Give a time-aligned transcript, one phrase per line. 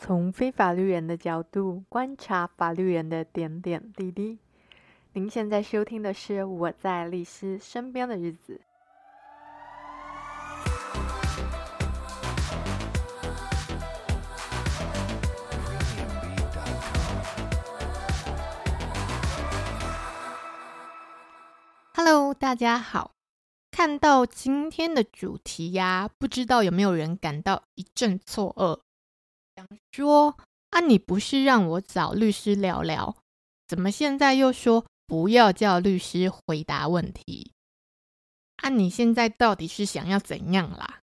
[0.00, 4.38] 从非法律人的角度观察法律人的点点滴滴。
[5.12, 8.60] 您现在收听的是《我在律师身边的日子》。
[21.92, 23.10] Hello，大家好。
[23.72, 28.87] 看到今天的主题呀，不知道有没有人感到一阵错愕？
[29.58, 30.38] 想说
[30.70, 33.16] 啊，你不是让我找律师聊聊，
[33.66, 37.50] 怎么现在又说不要叫律师回答问题？
[38.58, 41.00] 啊，你现在到底是想要怎样啦？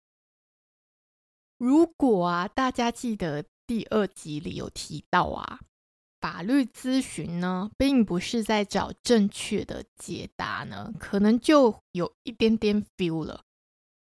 [1.58, 5.60] 如果啊，大家记得第二集里有提到啊，
[6.22, 13.44] 法律咨询呢，并不是在找正确的解答呢，可能就有一点点 feel 了。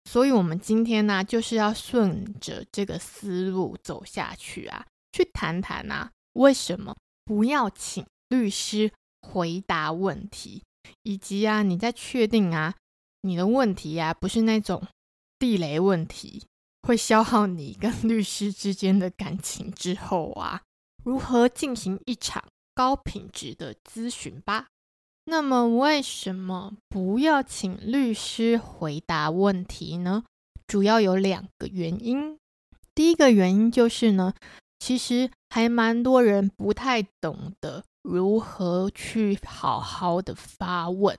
[0.04, 6.94] 所以，我们今天呢，就是要顺着这个思路走下去啊，去谈谈啊，为什么
[7.24, 10.62] 不要请律师回答问题，
[11.02, 12.74] 以及啊，你在确定啊，
[13.22, 14.86] 你的问题啊，不是那种
[15.38, 16.44] 地雷问题，
[16.82, 20.62] 会消耗你跟 律师之间的感情之后啊，
[21.02, 22.44] 如何进行一场
[22.74, 24.66] 高品质的咨询吧。
[25.26, 30.24] 那么，为什么不要请律师回答问题呢？
[30.66, 32.38] 主要有两个原因。
[32.94, 34.34] 第一个原因就是呢，
[34.78, 41.18] 其实还蛮多人不太懂得如何去好好的发问，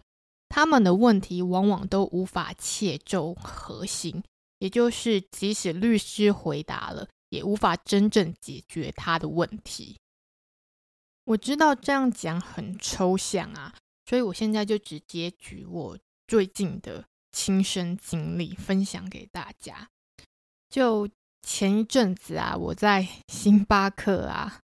[0.49, 4.23] 他们的问题往往都无法切中核心，
[4.59, 9.97] 也就是即使律师回答了，也无法真正解决他的问题。
[11.25, 13.73] 我知道这样讲很抽象啊。
[14.05, 19.89] 所以我现在就直接举我最近的亲身经历分享给大家。
[20.69, 21.09] 就
[21.41, 24.59] 前一阵子啊，我在星巴克啊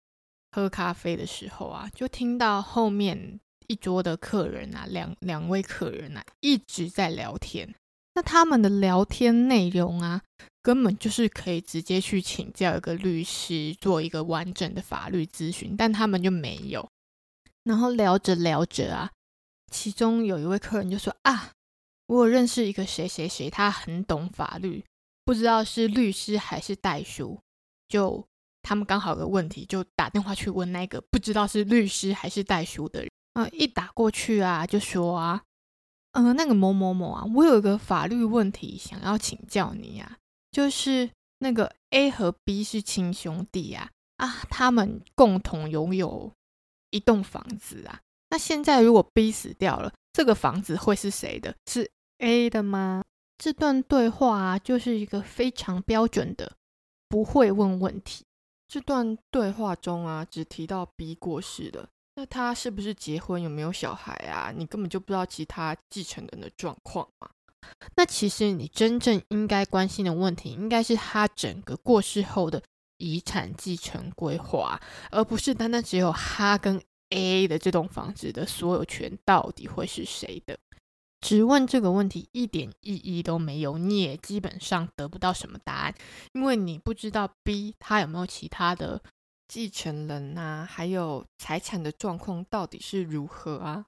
[0.50, 7.74] 喝咖啡的时候啊，就听到后面一桌的客人啊，两两位客人啊一直在聊天。
[8.14, 10.20] 那他们的聊天内容啊，
[10.62, 16.88] 根本就是可以直接去请教一个律师做一个完整的法律咨询，但他们就没有。
[17.62, 19.10] 然后聊着聊着啊。
[19.70, 21.52] 其中有一位客人就说：“啊，
[22.06, 24.84] 我有认识一个谁谁谁，他很懂法律，
[25.24, 27.38] 不知道是律师还是代书。
[27.88, 28.26] 就
[28.62, 33.10] 他们刚好有个问题，就打电话去问那个不知道是律师还是代书的人。
[33.34, 35.42] 啊，一打过去啊，就说啊，
[36.12, 40.18] 嗯、呃，那个某某某啊，我有一个法律问题想要请教你、啊，
[40.50, 41.08] 就是
[41.38, 46.32] 那个 A 和 B 是亲兄弟呀，啊，他们共同拥有
[46.90, 51.54] 一栋房子啊。”那现在如果 B 死掉了，这个房子会是谁的？
[51.66, 53.04] 是 A 的吗？
[53.36, 56.52] 这段对话啊，就是一个非常标准的
[57.08, 58.24] 不会问问题。
[58.68, 63.42] 这段对话中啊，只提到 B 过世了，那他是不是结婚？
[63.42, 64.52] 有没有小孩啊？
[64.56, 67.28] 你根本就不知道其他继承人的状况嘛。
[67.96, 72.62] 那其实你真正应该关心的问题，应该是他整个过世后的
[72.98, 74.80] 遗产继承规划，
[75.10, 76.80] 而不是单单只有他跟
[77.10, 80.58] A 的这栋房子的所有权到底会是谁的？
[81.20, 85.94] 只问这个问题一点意义都没有，你也基本上得不到什么答案，
[86.32, 89.02] 因为你不知道 B 他有没有其他的
[89.46, 93.84] 继承人啊，还有财产的状况到底是如何啊？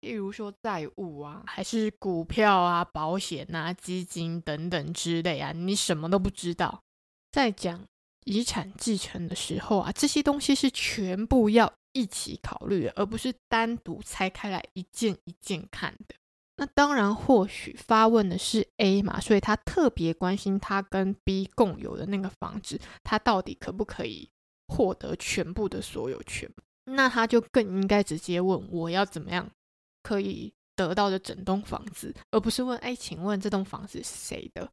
[0.00, 6.82] 例如说债务啊，还是股票啊、保险啊、基金等等之类啊，你什么都不知道。
[7.30, 7.84] 在讲
[8.24, 11.72] 遗产继承的时候啊，这些东西是全部要。
[11.92, 16.14] 一起考虑，而不是单独拆开来一件一件看的。
[16.56, 24.30] 那当然，或许发问的是 A 嘛，所以他特别关心他跟 B 共有的那个房子，他到底可不可以
[24.68, 26.48] 获得全部的所有权？
[26.84, 29.50] 那他就更应该直接问我要怎么样
[30.02, 34.70] 可以得到的整栋房子，而不是问哎，请问这栋房子是谁的？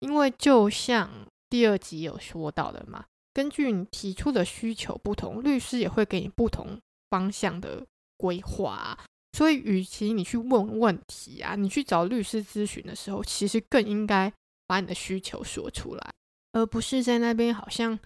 [0.00, 1.10] 因为就像
[1.50, 3.04] 第二集有说到的嘛。
[3.38, 6.76] 根据你提出的需求不同，律师也会给你不同
[7.08, 7.86] 方向的
[8.16, 8.98] 规划啊。
[9.32, 14.32] 所以，与其你去问问题啊，你去找律师咨询的时候，其实更应该
[14.66, 16.12] 把你的需求说出来，
[16.50, 17.96] 而不是在那边好像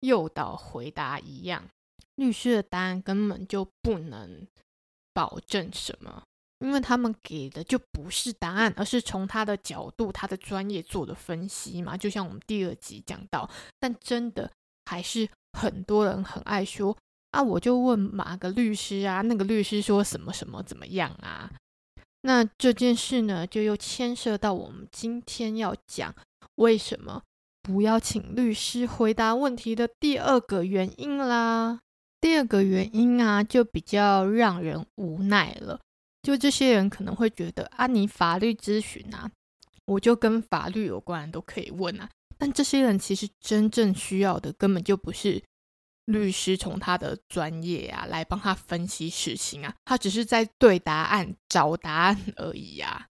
[0.00, 1.64] 诱导回答一样。
[2.16, 4.46] 律师的答案根本就不能
[5.14, 6.22] 保证什么，
[6.58, 11.96] 因为他们给的就不是答案，而是从他的角度、他的专业做的分析嘛。
[11.96, 13.50] 就像我们第二集讲到，
[13.80, 14.52] 但真的。
[14.84, 16.96] 还是很多人很爱说
[17.30, 21.50] 啊，我就问哪个律师啊，那个律师说什么什么怎么样啊？
[22.22, 26.14] 那这件事呢，就又牵涉到我们今天要讲
[26.56, 27.22] 为什么
[27.62, 31.78] 不要请律师回答问题的第二个原因啦。
[32.20, 35.80] 第二个原因啊，就比较让人无奈了。
[36.22, 39.28] 就这些人可能会觉得啊，你法律咨询啊，
[39.86, 42.08] 我就跟法律有关都可以问啊。
[42.42, 45.40] 但这些人其实真正需要的根本就不是
[46.06, 53.06] 律师从他的专业啊来帮他分析事情啊，他只是在对答案找答案而已啊。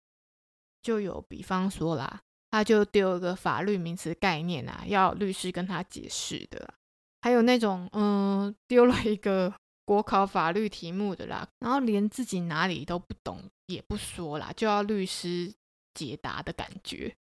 [0.82, 6.74] 就有比方说啦，他就丢一个法律名词概念啊，要律师跟他解释的。
[7.22, 9.54] 还有那种嗯，丢了一个。
[9.86, 15.52] 国考法律题目的啦，然后连自己哪里都不懂也不说啦，就要律师
[15.96, 17.16] 解答的感觉，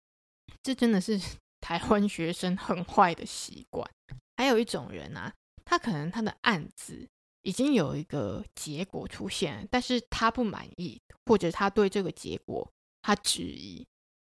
[0.62, 1.20] 这真的是
[1.64, 3.90] 台湾学生很坏的习惯。
[4.36, 5.32] 还有一种人啊，
[5.64, 7.08] 他可能他的案子
[7.40, 12.70] 已经有一个结果出现，但是他不满意，或者他对这个结果
[13.00, 13.86] 他质疑，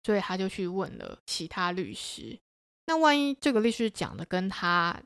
[0.04, 2.38] 所以他就去问了其他律师。
[2.88, 5.02] 那万一这个律师讲的跟他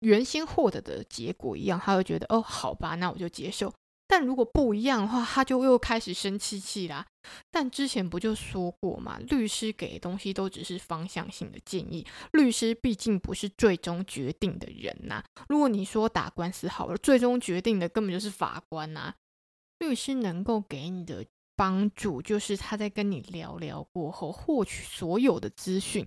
[0.00, 3.72] 原先获得的结果一样，他会觉得哦，好吧，那我就接受。
[4.10, 7.06] 但如果不一样的话，他就又开始生气气啦。
[7.48, 15.22] 但之前不就说过嘛，律师给的东西都只是方向性的建议，律师毕竟不是最终决定的人呐。
[15.48, 19.14] 如果你说打官司好了，最终决定的根本就是法官呐。
[19.78, 21.24] 律师能够给你的
[21.54, 26.04] 帮助，就是他在跟你聊聊过后，获取所有的资讯，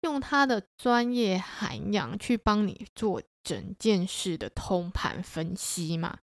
[0.00, 3.20] 用他的专业涵养去帮你做。
[3.44, 6.16] 整件事的通盘分析嘛，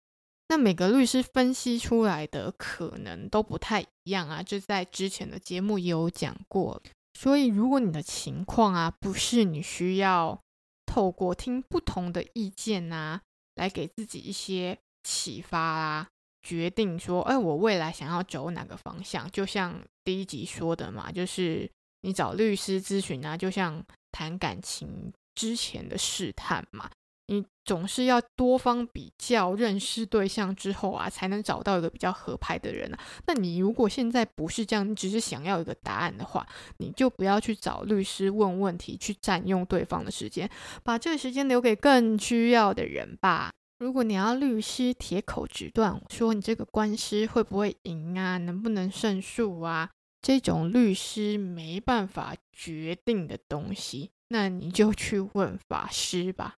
[0.49, 6.81] 那每个律师分析出来的可能都不太一样啊，就在之前的节目也有讲过。
[7.13, 10.39] 所以，如果你的情况啊，不是你需要
[10.85, 13.21] 透过听不同的意见啊，
[13.55, 16.07] 来给自己一些启发啊，
[16.41, 21.69] 决定说，哎，我未来想要走哪个方向，就像第一集说的嘛，就是
[22.01, 26.89] 你找律师咨询啊，就像谈感情之前的试探嘛。
[27.27, 32.99] 你总是要多方比较，认识对象之后啊，才能找到一个比较合拍的人啊。
[33.25, 36.47] 那你如果现在不是这样，你只是想要一个答案的话，
[36.77, 40.49] 你就不要去找律师问问题，去占用对方的时间，
[40.83, 43.51] 把这个时间留给更需要的人吧。
[43.79, 49.89] 如果你要律师铁口直断说你这个官司会不会赢啊，能不能胜诉啊，
[50.21, 56.55] 这种律师没办法决定的东西，那你就去问法师吧。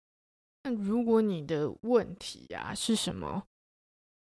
[0.67, 3.41] 那如果你的问题啊是什么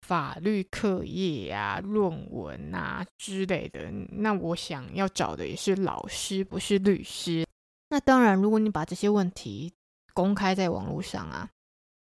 [0.02, 7.46] 法律课业啊、论文啊之类的，那我想要找的也是老师，不是律师。
[7.88, 9.72] 那当然，如果你把这些问题
[10.12, 11.48] 公开在网络上啊，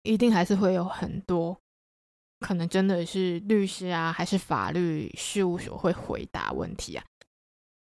[0.04, 1.58] 一定还是会有很多
[2.38, 7.04] 可能真的是律师啊，还是法律事务所会回答问题啊。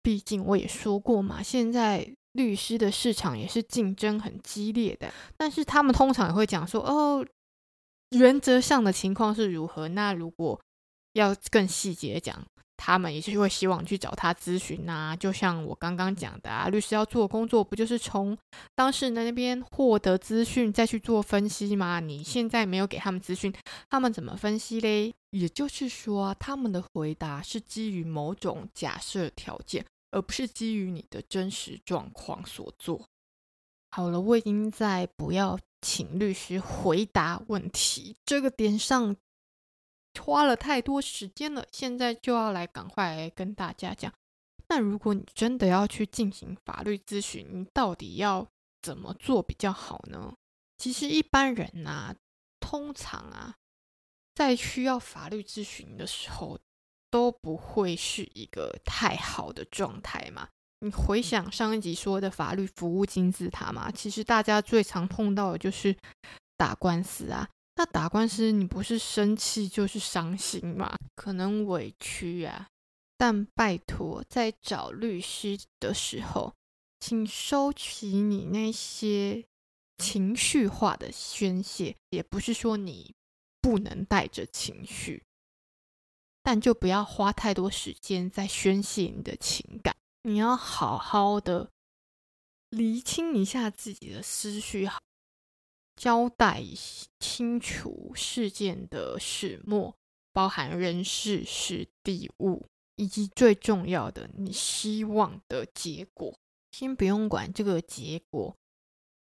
[0.03, 2.17] 毕竟我也说过嘛，现在。
[2.37, 7.27] 律师的市场也是竞争很激烈的，但是他们通常也会讲说，哦，
[8.11, 9.89] 原则上的情况是如何。
[9.89, 10.61] 那如果
[11.15, 12.45] 要更细节讲，
[12.77, 15.17] 他们也是会希望去找他咨询啊。
[15.17, 18.37] 就像我刚刚讲的啊，律师要做工作，不就是从
[18.75, 22.01] 当事人那边获得资讯，再去做分析吗？
[22.01, 23.53] 你现在没有给他们资讯，
[23.89, 25.13] 他们怎么分析嘞？
[25.31, 29.85] 也就是说，他们的回答是基于某种假设条件。
[30.17, 33.07] 而不是基于你的真实状况所做。
[33.91, 39.15] 好了，我已经在不要请律师回答问题这个点上
[40.19, 44.11] 花了太多时间了，现在就要来赶快来跟大家讲。
[44.69, 48.49] 那如果你真的要去进行法律咨询，你到底要
[48.81, 50.35] 怎么做比较好呢？
[50.79, 52.17] 其实一般人呐、啊，
[52.59, 53.57] 通常啊，
[54.35, 56.59] 在需要法律咨询的时候。
[57.11, 60.49] 都不会是一个太好的状态嘛？
[60.81, 65.97] 你回想上一集说的法律服务金字塔嘛，其实大家最常碰到的就是
[66.57, 67.49] 打官司啊。
[67.77, 70.97] 那打官司，你不是生气就是伤心嘛？
[71.15, 72.69] 可能委屈啊。
[73.19, 76.55] 但拜托，在找律师的时候，
[77.01, 79.45] 请收起你那些
[79.97, 81.97] 情绪化的宣泄。
[82.11, 83.15] 也不是说你
[83.63, 85.23] 不能带着情绪。
[86.47, 91.73] 但就不要花太多时间在宣泄你的情感，你要好好的
[92.71, 94.89] 厘清一下自己的思绪，
[95.97, 96.63] 交代
[97.19, 99.97] 清楚事件的始末，
[100.33, 106.39] 包含人事、事地物，以及最重要的你希望的结果。
[106.71, 108.57] 先不用管这个结果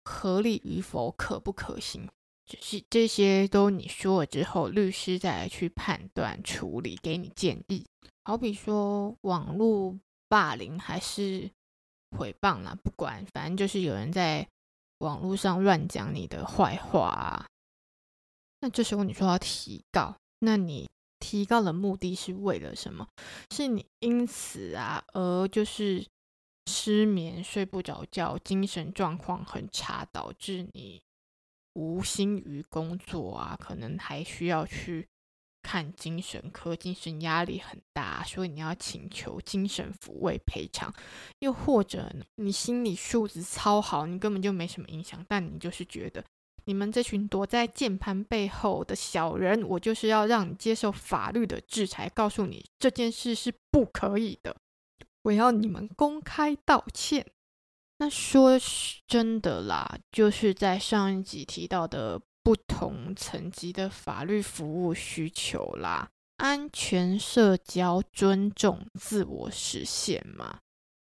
[0.05, 2.07] 合理与否，可不可行。
[2.47, 7.87] 只是这些都你说了之后，律师再来去判断处理，给你建议。
[8.25, 9.99] 好比说网络
[10.29, 11.51] 霸凌还是
[12.11, 14.47] 诽谤啦，不管，反正就是有人在
[14.99, 17.47] 网络上乱讲你的坏话啊。
[18.61, 23.07] 那这时候你说要提告，那你提告的目的是为了什么？
[23.51, 26.07] 是你因此啊而就是
[26.67, 31.03] 失眠、睡不着觉、精神状况很差，导致你
[31.75, 35.07] 无心于工作啊，可能还需要去。
[35.67, 40.93] 看精神科，精神压力很大，所以你要请求精神抚慰赔偿。
[41.39, 46.23] 又或者你心理素质超好，你根本就没什么影响，但你就是觉得
[46.67, 54.55] 你们这群躲在键盘背后的小人，我就是要让你接受法律的制裁，告诉你这件事是不可以的，
[55.23, 57.27] 我要你们公开道歉。
[57.99, 58.59] 那说
[59.07, 62.21] 真的啦，就是在上一集提到的。
[62.45, 70.59] 不同层级的法律服务需求啦，安全、社交、尊重、自我实现嘛，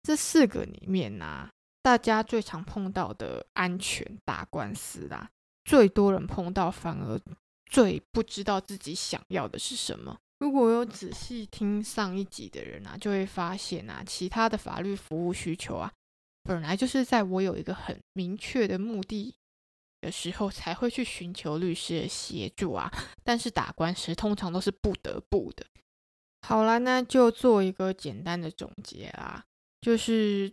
[0.04, 1.50] 这四个里面呢、啊，
[1.82, 5.30] 大家最常碰到的安全打官司啦，
[5.64, 7.18] 最多人碰到，反而
[7.72, 10.18] 最不知道自己想要的是什么。
[10.40, 15.90] 如果有仔细听上一集的人啊，就会发现啊，其他的法律服务需求啊，
[16.52, 19.36] 本来就是在我有一个很明确的目的。
[20.02, 22.92] 的时候才会去寻求律师的协助啊，
[23.24, 25.64] 但是打官司通常都是不得不的。
[26.42, 29.46] 好啦，那就做一个简单的总结啦，
[29.80, 30.52] 就是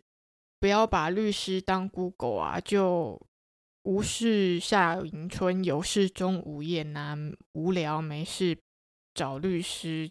[0.61, 3.19] 不要把律师当 Google 啊，就
[3.85, 7.17] 无事夏迎春，有事钟无艳呐，
[7.53, 8.59] 无聊没事
[9.15, 10.11] 找律师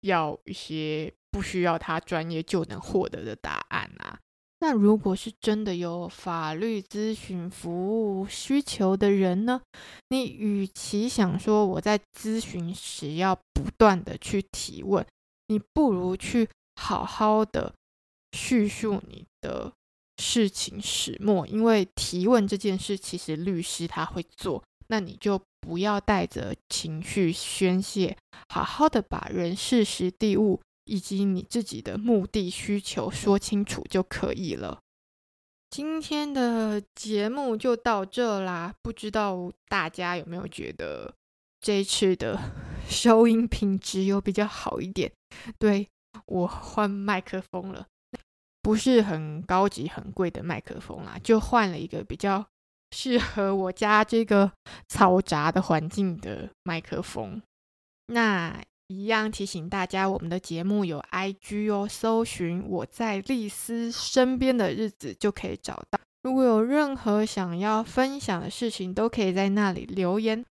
[0.00, 4.18] 要一些不需要他专业就能获得的答案啊。
[4.60, 9.60] 那如果是真的有法律咨询服务需求的人呢？
[10.08, 15.06] 你与其想说我在咨询时要不断的去提问，
[15.46, 17.72] 你不如去好好的
[18.32, 19.72] 叙述你的
[20.16, 28.16] 事情始末，因为提问这件事其实律师他会做，那你就不要带着情绪宣泄，
[28.48, 30.60] 好好的把人事时地物。
[30.88, 34.80] 以及你自己的目的需求说清楚就可以了。
[35.68, 41.14] 今天的节目就到这啦，不知道大家有没有觉得
[41.60, 42.40] 这次的
[42.88, 45.12] 收音品质有比较好一点？
[45.58, 45.86] 对，
[46.24, 47.86] 我换麦克风了，
[48.62, 52.46] 不是很高级、很贵的麦克风啦，就换了一个比较
[52.92, 54.50] 适合我家这个
[54.88, 57.42] 嘈杂的环境的麦克风。
[58.06, 58.64] 那。
[58.88, 66.00] 一样提醒大家，我们的节目有 IG 哦，搜寻我在丽丝身边的日子就可以找到。
[66.22, 70.44] 如果有任何想要分享的事情，都可以在那里留言。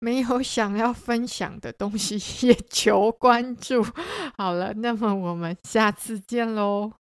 [0.00, 3.84] 没有想要分享的东西，也求关注。
[4.36, 6.92] 好了，那么我们下次见喽。